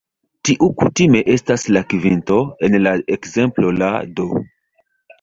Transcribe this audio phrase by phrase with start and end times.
[0.47, 4.31] Tiu kutime estas la kvinto; en la ekzemplo la "d".